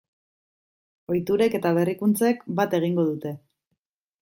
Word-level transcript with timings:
Ohiturek 1.11 1.59
eta 1.59 1.73
berrikuntzek 1.79 2.43
bat 2.61 2.75
egingo 2.81 3.09
dute. 3.13 3.37